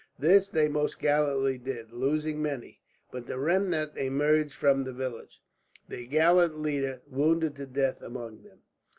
This 0.17 0.49
they 0.49 0.67
most 0.67 0.97
gallantly 0.99 1.59
did, 1.59 1.91
losing 1.91 2.41
many; 2.41 2.81
but 3.11 3.27
the 3.27 3.37
remnant 3.37 3.95
emerged 3.95 4.51
from 4.55 4.83
the 4.83 4.93
village, 4.93 5.39
their 5.87 6.07
gallant 6.07 6.57
leader, 6.59 7.03
wounded 7.05 7.55
to 7.57 7.67
death, 7.67 8.01
among 8.01 8.41
them. 8.41 8.61